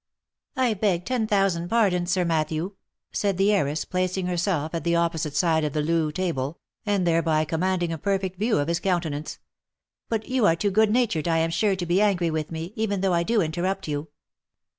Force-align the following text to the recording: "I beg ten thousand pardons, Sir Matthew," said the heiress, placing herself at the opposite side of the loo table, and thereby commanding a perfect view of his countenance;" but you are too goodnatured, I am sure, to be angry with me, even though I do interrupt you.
"I 0.55 0.73
beg 0.73 1.05
ten 1.05 1.27
thousand 1.27 1.67
pardons, 1.69 2.09
Sir 2.11 2.25
Matthew," 2.25 2.73
said 3.11 3.37
the 3.37 3.53
heiress, 3.53 3.85
placing 3.85 4.25
herself 4.25 4.73
at 4.73 4.83
the 4.83 4.95
opposite 4.95 5.35
side 5.35 5.63
of 5.63 5.73
the 5.73 5.83
loo 5.83 6.11
table, 6.11 6.57
and 6.87 7.05
thereby 7.05 7.45
commanding 7.45 7.93
a 7.93 7.99
perfect 7.99 8.39
view 8.39 8.57
of 8.57 8.67
his 8.67 8.79
countenance;" 8.79 9.37
but 10.09 10.27
you 10.27 10.47
are 10.47 10.55
too 10.55 10.71
goodnatured, 10.71 11.27
I 11.27 11.37
am 11.37 11.51
sure, 11.51 11.75
to 11.75 11.85
be 11.85 12.01
angry 12.01 12.31
with 12.31 12.49
me, 12.49 12.73
even 12.75 13.01
though 13.01 13.13
I 13.13 13.21
do 13.21 13.41
interrupt 13.41 13.87
you. 13.87 14.07